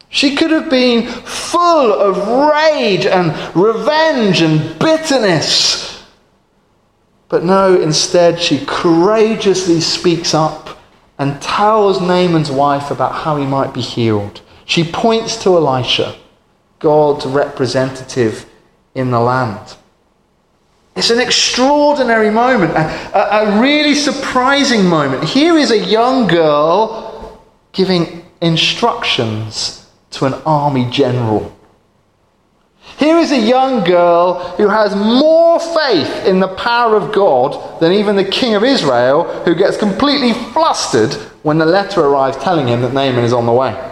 She 0.08 0.34
could 0.34 0.50
have 0.50 0.68
been 0.68 1.06
full 1.06 1.92
of 1.92 2.50
rage 2.52 3.06
and 3.06 3.30
revenge 3.54 4.40
and 4.40 4.76
bitterness. 4.80 6.04
But 7.28 7.44
no, 7.44 7.80
instead, 7.80 8.40
she 8.40 8.64
courageously 8.66 9.80
speaks 9.80 10.34
up 10.34 10.80
and 11.16 11.40
tells 11.40 12.00
Naaman's 12.00 12.50
wife 12.50 12.90
about 12.90 13.14
how 13.14 13.36
he 13.36 13.46
might 13.46 13.72
be 13.72 13.80
healed. 13.80 14.40
She 14.70 14.84
points 14.84 15.34
to 15.42 15.56
Elisha, 15.56 16.14
God's 16.78 17.26
representative 17.26 18.46
in 18.94 19.10
the 19.10 19.18
land. 19.18 19.74
It's 20.94 21.10
an 21.10 21.18
extraordinary 21.18 22.30
moment, 22.30 22.74
a, 22.74 23.18
a, 23.18 23.60
really 23.60 23.96
surprising 23.96 24.86
moment. 24.86 25.24
Here 25.24 25.58
is 25.58 25.72
a 25.72 25.78
young 25.78 26.28
girl 26.28 27.42
giving 27.72 28.24
instructions 28.40 29.90
to 30.12 30.26
an 30.26 30.34
army 30.46 30.88
general. 30.88 31.52
Here 32.96 33.18
is 33.18 33.32
a 33.32 33.40
young 33.40 33.82
girl 33.82 34.54
who 34.56 34.68
has 34.68 34.94
more 34.94 35.58
faith 35.58 36.26
in 36.26 36.38
the 36.38 36.54
power 36.54 36.94
of 36.94 37.12
God 37.12 37.80
than 37.80 37.90
even 37.90 38.14
the 38.14 38.22
king 38.22 38.54
of 38.54 38.62
Israel, 38.62 39.24
who 39.42 39.56
gets 39.56 39.76
completely 39.76 40.32
flustered 40.52 41.12
when 41.42 41.58
the 41.58 41.66
letter 41.66 42.02
arrives 42.02 42.36
telling 42.36 42.68
him 42.68 42.82
that 42.82 42.94
Naaman 42.94 43.24
is 43.24 43.32
on 43.32 43.46
the 43.46 43.52
way. 43.52 43.89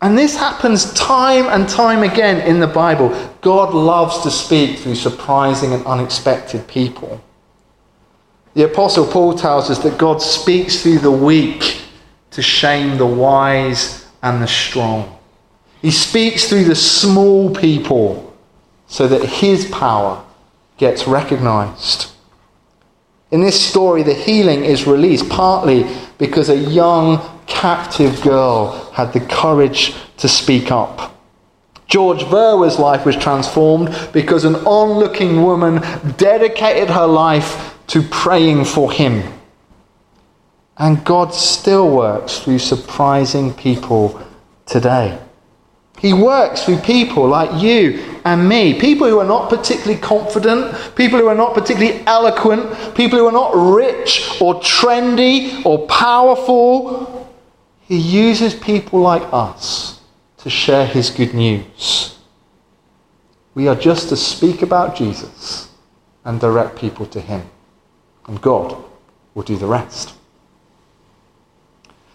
And 0.00 0.16
this 0.16 0.36
happens 0.36 0.92
time 0.94 1.46
and 1.46 1.68
time 1.68 2.02
again 2.02 2.46
in 2.46 2.60
the 2.60 2.68
Bible. 2.68 3.08
God 3.40 3.74
loves 3.74 4.22
to 4.22 4.30
speak 4.30 4.78
through 4.78 4.94
surprising 4.94 5.72
and 5.72 5.84
unexpected 5.86 6.68
people. 6.68 7.20
The 8.54 8.64
Apostle 8.64 9.06
Paul 9.06 9.34
tells 9.34 9.70
us 9.70 9.78
that 9.80 9.98
God 9.98 10.22
speaks 10.22 10.82
through 10.82 10.98
the 10.98 11.10
weak 11.10 11.82
to 12.30 12.42
shame 12.42 12.96
the 12.96 13.06
wise 13.06 14.06
and 14.22 14.42
the 14.42 14.46
strong. 14.46 15.18
He 15.82 15.90
speaks 15.90 16.48
through 16.48 16.64
the 16.64 16.74
small 16.74 17.54
people 17.54 18.36
so 18.86 19.06
that 19.08 19.24
his 19.24 19.66
power 19.66 20.24
gets 20.76 21.06
recognized. 21.06 22.10
In 23.30 23.42
this 23.42 23.60
story, 23.60 24.02
the 24.02 24.14
healing 24.14 24.64
is 24.64 24.86
released 24.86 25.28
partly 25.28 25.86
because 26.16 26.48
a 26.48 26.56
young 26.56 27.37
captive 27.48 28.22
girl 28.22 28.90
had 28.92 29.12
the 29.12 29.20
courage 29.20 29.94
to 30.18 30.28
speak 30.28 30.70
up. 30.70 31.16
George 31.88 32.22
Verwer's 32.24 32.78
life 32.78 33.06
was 33.06 33.16
transformed 33.16 33.96
because 34.12 34.44
an 34.44 34.56
onlooking 34.66 35.42
woman 35.42 35.82
dedicated 36.16 36.90
her 36.90 37.06
life 37.06 37.76
to 37.88 38.02
praying 38.02 38.64
for 38.64 38.92
him. 38.92 39.22
And 40.76 41.04
God 41.04 41.34
still 41.34 41.90
works 41.90 42.38
through 42.38 42.60
surprising 42.60 43.52
people 43.54 44.22
today. 44.66 45.18
He 45.98 46.12
works 46.12 46.62
through 46.62 46.78
people 46.78 47.26
like 47.26 47.60
you 47.60 48.20
and 48.24 48.48
me, 48.48 48.78
people 48.78 49.08
who 49.08 49.18
are 49.18 49.26
not 49.26 49.50
particularly 49.50 50.00
confident, 50.00 50.94
people 50.94 51.18
who 51.18 51.26
are 51.26 51.34
not 51.34 51.54
particularly 51.54 52.04
eloquent, 52.06 52.94
people 52.94 53.18
who 53.18 53.26
are 53.26 53.32
not 53.32 53.52
rich 53.56 54.38
or 54.40 54.54
trendy 54.60 55.64
or 55.66 55.86
powerful. 55.88 57.27
He 57.88 57.96
uses 57.96 58.54
people 58.54 59.00
like 59.00 59.26
us 59.32 60.02
to 60.38 60.50
share 60.50 60.84
his 60.84 61.08
good 61.08 61.32
news. 61.32 62.18
We 63.54 63.66
are 63.66 63.74
just 63.74 64.10
to 64.10 64.16
speak 64.16 64.60
about 64.60 64.94
Jesus 64.94 65.70
and 66.22 66.38
direct 66.38 66.78
people 66.78 67.06
to 67.06 67.20
him. 67.20 67.48
And 68.26 68.38
God 68.42 68.76
will 69.34 69.42
do 69.42 69.56
the 69.56 69.66
rest. 69.66 70.12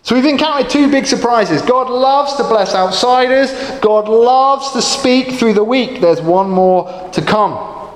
So 0.03 0.13
we've 0.13 0.25
encountered 0.25 0.69
two 0.69 0.91
big 0.91 1.07
surprises. 1.07 1.63
God 1.63 1.89
loves 1.89 2.35
to 2.35 2.43
bless 2.43 2.75
outsiders, 2.75 3.51
God 3.79 4.07
loves 4.07 4.73
to 4.73 4.81
speak 4.81 5.39
through 5.39 5.55
the 5.55 5.63
weak. 5.63 6.01
There's 6.01 6.21
one 6.21 6.51
more 6.51 7.09
to 7.13 7.21
come. 7.23 7.89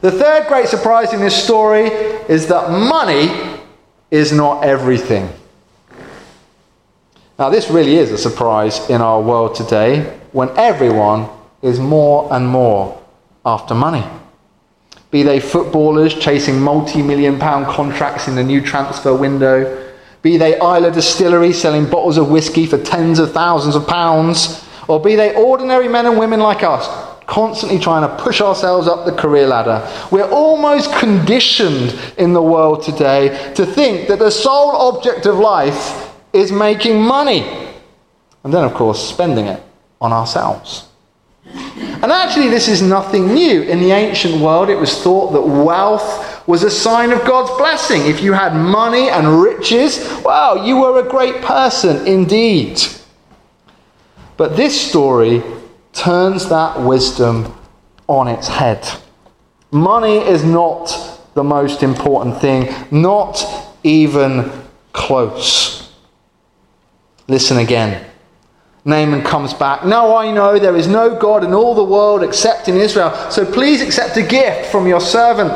The 0.00 0.10
third 0.10 0.46
great 0.48 0.68
surprise 0.68 1.12
in 1.12 1.20
this 1.20 1.44
story 1.44 1.88
is 1.88 2.46
that 2.46 2.70
money 2.70 3.60
is 4.10 4.32
not 4.32 4.64
everything. 4.64 5.28
Now, 7.42 7.50
this 7.50 7.70
really 7.70 7.96
is 7.96 8.12
a 8.12 8.18
surprise 8.18 8.88
in 8.88 9.00
our 9.00 9.20
world 9.20 9.56
today 9.56 10.16
when 10.30 10.48
everyone 10.56 11.28
is 11.60 11.80
more 11.80 12.32
and 12.32 12.46
more 12.46 13.02
after 13.44 13.74
money. 13.74 14.04
Be 15.10 15.24
they 15.24 15.40
footballers 15.40 16.14
chasing 16.14 16.60
multi 16.60 17.02
million 17.02 17.40
pound 17.40 17.66
contracts 17.66 18.28
in 18.28 18.36
the 18.36 18.44
new 18.44 18.60
transfer 18.60 19.12
window 19.12 19.92
be 20.22 20.36
they 20.36 20.54
Islay 20.54 20.92
Distillery 20.92 21.52
selling 21.52 21.90
bottles 21.90 22.16
of 22.16 22.30
whiskey 22.30 22.64
for 22.64 22.78
tens 22.78 23.18
of 23.18 23.32
thousands 23.32 23.74
of 23.74 23.88
pounds, 23.88 24.64
or 24.86 25.02
be 25.02 25.16
they 25.16 25.34
ordinary 25.34 25.88
men 25.88 26.06
and 26.06 26.16
women 26.16 26.38
like 26.38 26.62
us, 26.62 26.86
constantly 27.26 27.80
trying 27.80 28.08
to 28.08 28.22
push 28.22 28.40
ourselves 28.40 28.86
up 28.86 29.04
the 29.04 29.10
career 29.10 29.48
ladder. 29.48 29.84
We're 30.12 30.30
almost 30.30 30.94
conditioned 30.94 31.98
in 32.18 32.34
the 32.34 32.42
world 32.42 32.84
today 32.84 33.52
to 33.54 33.66
think 33.66 34.06
that 34.06 34.20
the 34.20 34.30
sole 34.30 34.76
object 34.76 35.26
of 35.26 35.38
life 35.38 36.10
is 36.32 36.52
making 36.52 37.02
money. 37.02 37.42
And 38.44 38.52
then, 38.52 38.64
of 38.64 38.74
course, 38.74 39.08
spending 39.08 39.46
it 39.46 39.62
on 40.00 40.12
ourselves. 40.12 40.88
And 41.44 42.10
actually, 42.10 42.48
this 42.48 42.68
is 42.68 42.82
nothing 42.82 43.32
new. 43.34 43.62
In 43.62 43.80
the 43.80 43.92
ancient 43.92 44.40
world, 44.40 44.68
it 44.68 44.76
was 44.76 45.02
thought 45.02 45.32
that 45.32 45.42
wealth 45.42 46.46
was 46.48 46.64
a 46.64 46.70
sign 46.70 47.12
of 47.12 47.24
God's 47.24 47.56
blessing. 47.56 48.02
If 48.02 48.20
you 48.20 48.32
had 48.32 48.54
money 48.54 49.08
and 49.08 49.40
riches, 49.40 49.98
wow, 50.24 50.64
you 50.64 50.78
were 50.78 51.06
a 51.06 51.08
great 51.08 51.40
person 51.42 52.06
indeed. 52.06 52.80
But 54.36 54.56
this 54.56 54.80
story 54.80 55.42
turns 55.92 56.48
that 56.48 56.80
wisdom 56.80 57.54
on 58.08 58.26
its 58.26 58.48
head. 58.48 58.88
Money 59.70 60.16
is 60.18 60.44
not 60.44 61.20
the 61.34 61.44
most 61.44 61.82
important 61.82 62.40
thing, 62.40 62.74
not 62.90 63.44
even 63.84 64.50
close. 64.92 65.81
Listen 67.32 67.56
again. 67.56 68.04
Naaman 68.84 69.22
comes 69.22 69.54
back. 69.54 69.86
Now 69.86 70.16
I 70.16 70.30
know 70.30 70.58
there 70.58 70.76
is 70.76 70.86
no 70.86 71.18
God 71.18 71.44
in 71.44 71.54
all 71.54 71.74
the 71.74 71.82
world 71.82 72.22
except 72.22 72.68
in 72.68 72.76
Israel, 72.76 73.10
so 73.30 73.50
please 73.50 73.80
accept 73.80 74.18
a 74.18 74.22
gift 74.22 74.66
from 74.66 74.86
your 74.86 75.00
servant. 75.00 75.50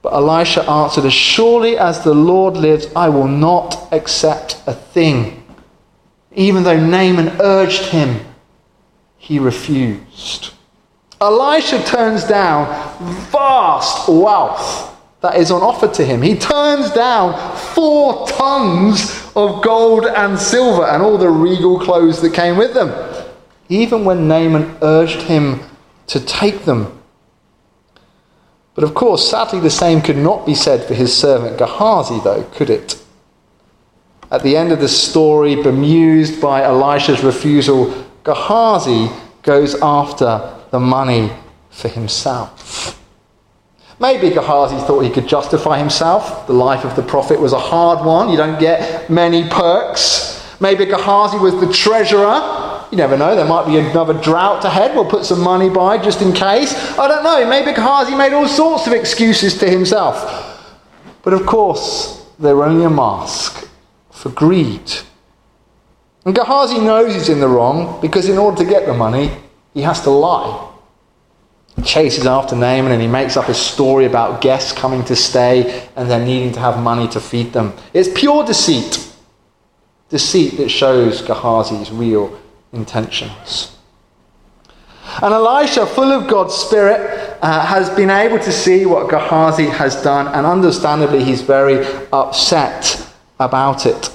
But 0.00 0.12
Elisha 0.12 0.62
answered, 0.70 1.06
As 1.06 1.12
surely 1.12 1.76
as 1.76 2.04
the 2.04 2.14
Lord 2.14 2.56
lives, 2.56 2.86
I 2.94 3.08
will 3.08 3.26
not 3.26 3.92
accept 3.92 4.62
a 4.68 4.72
thing. 4.72 5.44
Even 6.36 6.62
though 6.62 6.78
Naaman 6.78 7.40
urged 7.40 7.86
him, 7.86 8.24
he 9.18 9.40
refused. 9.40 10.52
Elisha 11.20 11.82
turns 11.82 12.22
down 12.22 12.68
vast 13.32 14.08
wealth 14.08 14.89
that 15.20 15.36
is 15.36 15.50
on 15.50 15.62
offer 15.62 15.88
to 15.88 16.04
him. 16.04 16.22
He 16.22 16.36
turns 16.36 16.90
down 16.90 17.34
four 17.74 18.26
tons 18.28 19.30
of 19.36 19.62
gold 19.62 20.06
and 20.06 20.38
silver 20.38 20.86
and 20.86 21.02
all 21.02 21.18
the 21.18 21.30
regal 21.30 21.78
clothes 21.78 22.20
that 22.22 22.34
came 22.34 22.56
with 22.56 22.74
them, 22.74 22.90
even 23.68 24.04
when 24.04 24.28
Naaman 24.28 24.76
urged 24.82 25.22
him 25.22 25.60
to 26.06 26.20
take 26.20 26.64
them 26.64 27.00
but 28.80 28.84
of 28.84 28.94
course, 28.94 29.28
sadly, 29.28 29.60
the 29.60 29.70
same 29.70 30.00
could 30.00 30.16
not 30.16 30.46
be 30.46 30.54
said 30.54 30.84
for 30.84 30.94
his 30.94 31.14
servant 31.14 31.58
Gehazi, 31.58 32.20
though, 32.20 32.44
could 32.54 32.70
it? 32.70 33.02
At 34.30 34.42
the 34.42 34.56
end 34.56 34.72
of 34.72 34.80
the 34.80 34.88
story, 34.88 35.56
bemused 35.56 36.40
by 36.40 36.62
Elisha's 36.62 37.22
refusal, 37.22 38.06
Gehazi 38.24 39.10
goes 39.42 39.74
after 39.82 40.56
the 40.70 40.78
money 40.78 41.30
for 41.70 41.88
himself. 41.88 42.99
Maybe 44.00 44.30
Gehazi 44.30 44.78
thought 44.86 45.00
he 45.00 45.10
could 45.10 45.28
justify 45.28 45.78
himself. 45.78 46.46
The 46.46 46.54
life 46.54 46.84
of 46.84 46.96
the 46.96 47.02
prophet 47.02 47.38
was 47.38 47.52
a 47.52 47.58
hard 47.58 48.04
one. 48.04 48.30
You 48.30 48.36
don't 48.36 48.58
get 48.58 49.08
many 49.08 49.48
perks. 49.48 50.36
Maybe 50.58 50.86
Gehazi 50.86 51.38
was 51.38 51.54
the 51.60 51.72
treasurer 51.72 52.70
you 52.90 52.96
never 52.96 53.16
know, 53.16 53.36
there 53.36 53.44
might 53.44 53.66
be 53.66 53.78
another 53.78 54.14
drought 54.14 54.64
ahead. 54.64 54.94
We'll 54.94 55.08
put 55.08 55.24
some 55.24 55.40
money 55.40 55.68
by 55.68 55.98
just 55.98 56.22
in 56.22 56.32
case. 56.32 56.74
I 56.98 57.06
don't 57.06 57.22
know. 57.22 57.48
Maybe 57.48 57.72
Gehazi 57.72 58.16
made 58.16 58.32
all 58.32 58.48
sorts 58.48 58.86
of 58.88 58.92
excuses 58.92 59.56
to 59.58 59.70
himself. 59.70 60.68
But 61.22 61.32
of 61.32 61.46
course, 61.46 62.26
they're 62.38 62.64
only 62.64 62.84
a 62.84 62.90
mask 62.90 63.68
for 64.10 64.30
greed. 64.30 64.92
And 66.24 66.34
Gehazi 66.34 66.80
knows 66.80 67.14
he's 67.14 67.28
in 67.28 67.40
the 67.40 67.48
wrong 67.48 68.00
because 68.00 68.28
in 68.28 68.38
order 68.38 68.56
to 68.58 68.68
get 68.68 68.86
the 68.86 68.94
money, 68.94 69.30
he 69.72 69.82
has 69.82 70.00
to 70.02 70.10
lie. 70.10 70.69
Chases 71.84 72.26
after 72.26 72.54
Naaman 72.54 72.92
and 72.92 73.00
he 73.00 73.08
makes 73.08 73.36
up 73.36 73.48
a 73.48 73.54
story 73.54 74.04
about 74.04 74.40
guests 74.40 74.72
coming 74.72 75.04
to 75.04 75.16
stay 75.16 75.88
and 75.96 76.10
then 76.10 76.24
needing 76.24 76.52
to 76.52 76.60
have 76.60 76.78
money 76.78 77.08
to 77.08 77.20
feed 77.20 77.52
them. 77.52 77.72
It's 77.94 78.08
pure 78.14 78.44
deceit. 78.44 79.06
Deceit 80.10 80.56
that 80.58 80.68
shows 80.68 81.22
Gehazi's 81.22 81.90
real 81.90 82.38
intentions. 82.72 83.76
And 85.22 85.34
Elisha, 85.34 85.86
full 85.86 86.12
of 86.12 86.28
God's 86.28 86.54
Spirit, 86.54 87.38
uh, 87.42 87.64
has 87.64 87.90
been 87.90 88.10
able 88.10 88.38
to 88.38 88.52
see 88.52 88.86
what 88.86 89.08
Gehazi 89.08 89.66
has 89.66 90.00
done, 90.02 90.28
and 90.28 90.46
understandably, 90.46 91.24
he's 91.24 91.40
very 91.42 91.84
upset 92.12 93.06
about 93.38 93.86
it. 93.86 94.10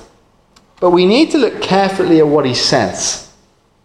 But 0.80 0.92
we 0.92 1.06
need 1.06 1.32
to 1.32 1.38
look 1.38 1.62
carefully 1.62 2.20
at 2.20 2.28
what 2.28 2.46
he 2.46 2.54
says, 2.54 3.34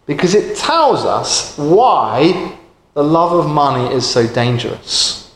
because 0.06 0.35
it 0.35 0.56
tells 0.56 1.04
us 1.04 1.56
why 1.59 2.59
the 2.94 3.05
love 3.05 3.33
of 3.33 3.50
money 3.50 3.94
is 3.94 4.09
so 4.09 4.26
dangerous. 4.26 5.35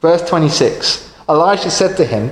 Verse 0.00 0.28
26 0.28 1.14
Elisha 1.28 1.70
said 1.70 1.96
to 1.96 2.04
him, 2.04 2.30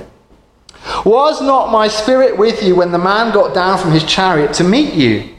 Was 1.03 1.41
not 1.41 1.71
my 1.71 1.87
spirit 1.87 2.37
with 2.37 2.63
you 2.63 2.75
when 2.75 2.91
the 2.91 2.97
man 2.97 3.33
got 3.33 3.53
down 3.53 3.77
from 3.77 3.91
his 3.91 4.03
chariot 4.03 4.53
to 4.53 4.63
meet 4.63 4.93
you? 4.93 5.35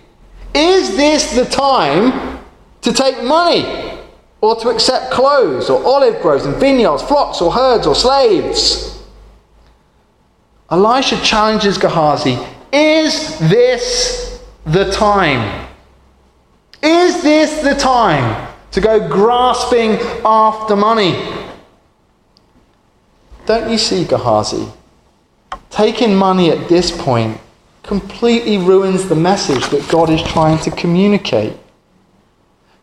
Is 0.54 0.96
this 0.96 1.34
the 1.34 1.44
time 1.44 2.40
to 2.82 2.92
take 2.92 3.22
money 3.22 3.98
or 4.40 4.56
to 4.56 4.68
accept 4.68 5.12
clothes 5.12 5.70
or 5.70 5.84
olive 5.84 6.20
groves 6.20 6.46
and 6.46 6.56
vineyards, 6.56 7.02
flocks 7.02 7.40
or 7.40 7.52
herds 7.52 7.86
or 7.86 7.94
slaves? 7.94 9.02
Elisha 10.70 11.16
challenges 11.22 11.78
Gehazi 11.78 12.38
Is 12.72 13.38
this 13.38 14.42
the 14.64 14.90
time? 14.90 15.68
Is 16.82 17.22
this 17.22 17.62
the 17.62 17.74
time 17.74 18.55
to 18.76 18.80
go 18.82 19.08
grasping 19.08 19.92
after 20.22 20.76
money? 20.76 21.14
Don't 23.46 23.70
you 23.70 23.78
see, 23.78 24.04
Gehazi? 24.04 24.68
Taking 25.70 26.14
money 26.14 26.50
at 26.50 26.68
this 26.68 26.94
point 26.94 27.40
completely 27.82 28.58
ruins 28.58 29.08
the 29.08 29.14
message 29.14 29.66
that 29.70 29.88
God 29.90 30.10
is 30.10 30.22
trying 30.22 30.58
to 30.58 30.70
communicate. 30.70 31.56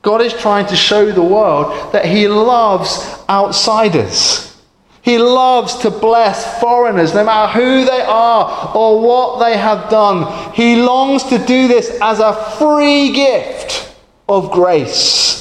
God 0.02 0.22
is 0.22 0.34
trying 0.34 0.66
to 0.66 0.76
show 0.76 1.12
the 1.12 1.22
world 1.22 1.94
that 1.94 2.06
He 2.06 2.28
loves 2.28 3.24
outsiders. 3.30 4.60
He 5.04 5.20
loves 5.20 5.76
to 5.80 5.92
bless 5.92 6.60
foreigners, 6.60 7.14
no 7.14 7.24
matter 7.24 7.54
who 7.54 7.86
they 7.86 8.02
are 8.02 8.72
or 8.76 9.00
what 9.00 9.46
they 9.46 9.58
have 9.58 9.92
done. 9.92 10.54
He 10.54 10.76
longs 10.78 11.22
to 11.26 11.38
do 11.38 11.68
this 11.68 12.00
as 12.02 12.20
a 12.20 12.34
free 12.58 13.12
gift 13.12 13.96
of 14.28 14.50
grace, 14.50 15.33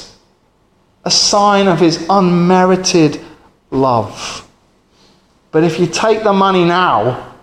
a 1.04 1.10
sign 1.10 1.68
of 1.68 1.80
His 1.80 2.06
unmerited 2.08 3.20
love. 3.70 4.48
But 5.50 5.64
if 5.64 5.78
you 5.78 5.86
take 5.86 6.22
the 6.22 6.32
money 6.32 6.64
now, 6.64 7.34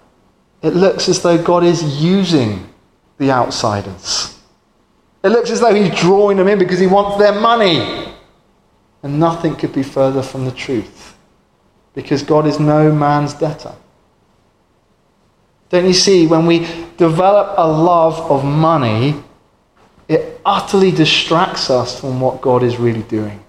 it 0.61 0.71
looks 0.75 1.07
as 1.07 1.21
though 1.21 1.41
God 1.41 1.63
is 1.63 2.01
using 2.01 2.69
the 3.17 3.31
outsiders. 3.31 4.37
It 5.23 5.29
looks 5.29 5.51
as 5.51 5.59
though 5.59 5.73
he's 5.73 5.93
drawing 5.99 6.37
them 6.37 6.47
in 6.47 6.59
because 6.59 6.79
he 6.79 6.87
wants 6.87 7.17
their 7.17 7.39
money. 7.39 8.13
And 9.03 9.19
nothing 9.19 9.55
could 9.55 9.73
be 9.73 9.83
further 9.83 10.21
from 10.21 10.45
the 10.45 10.51
truth 10.51 11.15
because 11.93 12.23
God 12.23 12.47
is 12.47 12.59
no 12.59 12.91
man's 12.91 13.33
debtor. 13.33 13.75
Don't 15.69 15.85
you 15.85 15.93
see, 15.93 16.27
when 16.27 16.45
we 16.45 16.59
develop 16.97 17.55
a 17.57 17.67
love 17.67 18.19
of 18.31 18.43
money, 18.43 19.21
it 20.07 20.41
utterly 20.45 20.91
distracts 20.91 21.69
us 21.69 21.99
from 21.99 22.19
what 22.19 22.41
God 22.41 22.63
is 22.63 22.77
really 22.77 23.03
doing. 23.03 23.39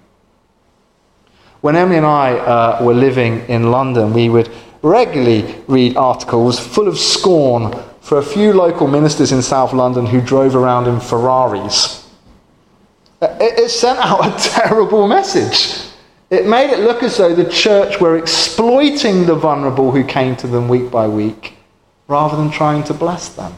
When 1.61 1.75
Emily 1.75 1.97
and 1.97 2.05
I 2.05 2.33
uh, 2.33 2.83
were 2.83 2.93
living 2.93 3.41
in 3.47 3.69
London, 3.69 4.13
we 4.13 4.29
would 4.29 4.49
regularly 4.81 5.55
read 5.67 5.95
articles 5.95 6.59
full 6.59 6.87
of 6.87 6.97
scorn 6.97 7.71
for 8.01 8.17
a 8.17 8.23
few 8.23 8.51
local 8.51 8.87
ministers 8.87 9.31
in 9.31 9.43
South 9.43 9.71
London 9.71 10.07
who 10.07 10.21
drove 10.21 10.55
around 10.55 10.87
in 10.87 10.99
Ferraris. 10.99 12.09
It, 13.21 13.59
it 13.59 13.69
sent 13.69 13.99
out 13.99 14.25
a 14.25 14.49
terrible 14.49 15.07
message. 15.07 15.87
It 16.31 16.47
made 16.47 16.71
it 16.71 16.79
look 16.79 17.03
as 17.03 17.17
though 17.17 17.35
the 17.35 17.49
church 17.49 18.01
were 18.01 18.17
exploiting 18.17 19.27
the 19.27 19.35
vulnerable 19.35 19.91
who 19.91 20.03
came 20.03 20.35
to 20.37 20.47
them 20.47 20.67
week 20.67 20.89
by 20.89 21.07
week 21.07 21.57
rather 22.07 22.35
than 22.35 22.49
trying 22.49 22.83
to 22.85 22.93
bless 22.93 23.29
them. 23.29 23.53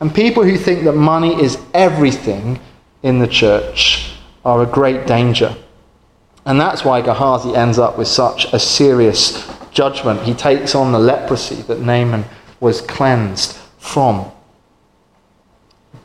And 0.00 0.14
people 0.14 0.44
who 0.44 0.56
think 0.56 0.84
that 0.84 0.92
money 0.92 1.40
is 1.42 1.58
everything 1.74 2.58
in 3.02 3.18
the 3.18 3.26
church 3.26 4.14
are 4.44 4.62
a 4.62 4.66
great 4.66 5.06
danger. 5.06 5.56
And 6.46 6.60
that's 6.60 6.84
why 6.84 7.02
Gehazi 7.02 7.54
ends 7.56 7.76
up 7.78 7.98
with 7.98 8.06
such 8.06 8.52
a 8.52 8.58
serious 8.58 9.52
judgment. 9.72 10.22
He 10.22 10.32
takes 10.32 10.76
on 10.76 10.92
the 10.92 10.98
leprosy 10.98 11.56
that 11.62 11.80
Naaman 11.80 12.24
was 12.60 12.80
cleansed 12.80 13.56
from. 13.78 14.30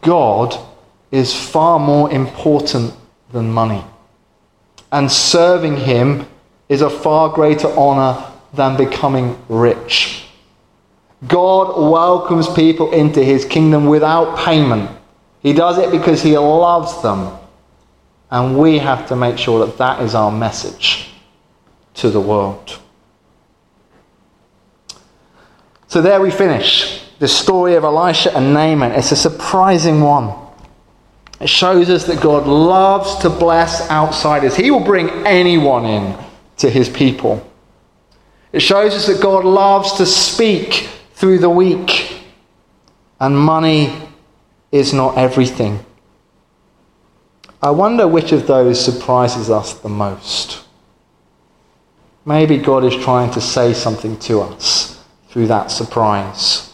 God 0.01 0.58
is 1.12 1.34
far 1.34 1.77
more 1.77 2.12
important 2.12 2.93
than 3.32 3.51
money. 3.51 3.84
And 4.91 5.12
serving 5.12 5.77
him 5.77 6.25
is 6.67 6.82
a 6.82 6.89
far 6.89 7.30
greater 7.30 7.67
honor 7.77 8.25
than 8.54 8.75
becoming 8.75 9.38
rich. 9.47 10.25
God 11.27 11.91
welcomes 11.91 12.49
people 12.49 12.91
into 12.93 13.23
his 13.23 13.45
kingdom 13.45 13.86
without 13.86 14.39
payment. 14.39 14.89
He 15.41 15.54
does 15.54 15.77
it 15.77 15.91
because 15.91 16.23
he 16.23 16.36
loves 16.36 17.01
them. 17.04 17.38
And 18.31 18.57
we 18.57 18.79
have 18.79 19.07
to 19.09 19.15
make 19.15 19.37
sure 19.37 19.65
that 19.65 19.77
that 19.77 20.01
is 20.01 20.15
our 20.15 20.31
message 20.31 21.09
to 21.95 22.09
the 22.09 22.21
world. 22.21 22.79
So 25.87 26.01
there 26.01 26.21
we 26.21 26.31
finish. 26.31 27.03
The 27.19 27.27
story 27.27 27.75
of 27.75 27.83
Elisha 27.83 28.35
and 28.35 28.53
Naaman. 28.53 28.93
It's 28.93 29.11
a 29.11 29.17
surprising 29.17 29.99
one. 29.99 30.33
It 31.41 31.49
shows 31.49 31.89
us 31.89 32.05
that 32.05 32.21
God 32.21 32.47
loves 32.47 33.17
to 33.17 33.29
bless 33.29 33.89
outsiders. 33.89 34.55
He 34.55 34.71
will 34.71 34.85
bring 34.85 35.09
anyone 35.27 35.85
in 35.85 36.17
to 36.57 36.69
his 36.69 36.87
people. 36.87 37.45
It 38.53 38.61
shows 38.61 38.93
us 38.93 39.07
that 39.07 39.21
God 39.21 39.43
loves 39.43 39.93
to 39.93 40.05
speak 40.05 40.89
through 41.13 41.39
the 41.39 41.49
weak. 41.49 42.23
And 43.19 43.37
money 43.37 44.01
is 44.71 44.93
not 44.93 45.17
everything. 45.17 45.85
I 47.62 47.69
wonder 47.69 48.08
which 48.08 48.32
of 48.32 48.47
those 48.47 48.84
surprises 48.84 49.50
us 49.50 49.74
the 49.74 49.89
most. 49.89 50.63
Maybe 52.26 52.58
God 52.58 52.84
is 52.84 52.95
trying 52.95 53.32
to 53.32 53.41
say 53.41 53.74
something 53.74 54.17
to 54.19 54.41
us 54.41 55.04
through 55.30 55.47
that 55.47 55.69
surprise. 55.69 56.74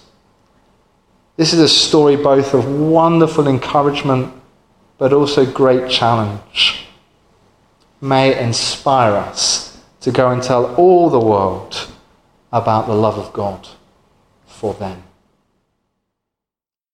This 1.35 1.53
is 1.53 1.59
a 1.59 1.67
story 1.67 2.15
both 2.15 2.53
of 2.53 2.67
wonderful 2.67 3.47
encouragement 3.47 4.33
but 4.97 5.13
also 5.13 5.45
great 5.45 5.89
challenge. 5.89 6.87
May 8.01 8.29
it 8.29 8.37
inspire 8.37 9.13
us 9.13 9.81
to 10.01 10.11
go 10.11 10.31
and 10.31 10.41
tell 10.41 10.73
all 10.75 11.09
the 11.09 11.19
world 11.19 11.89
about 12.51 12.87
the 12.87 12.95
love 12.95 13.17
of 13.17 13.33
God 13.33 13.67
for 14.45 14.73
them. 14.73 15.03